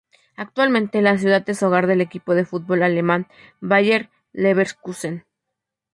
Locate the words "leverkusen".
4.33-5.25